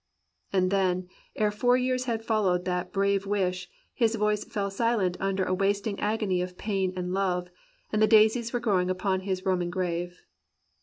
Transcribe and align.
And 0.51 0.71
then, 0.71 1.09
ere 1.35 1.51
four 1.51 1.77
years 1.77 2.05
had 2.05 2.25
followed 2.25 2.65
that 2.65 2.91
brave 2.91 3.27
wish, 3.27 3.69
his 3.93 4.15
voice 4.15 4.43
fell 4.43 4.71
silent 4.71 5.15
under 5.19 5.43
a 5.43 5.53
wasting 5.53 5.99
agony 5.99 6.41
of 6.41 6.57
pain 6.57 6.91
and 6.95 7.13
love, 7.13 7.49
and 7.93 8.01
the 8.01 8.07
daisies 8.07 8.51
were 8.51 8.59
growing 8.59 8.89
upon 8.89 9.19
his 9.19 9.45
Roman 9.45 9.69
grave. 9.69 10.23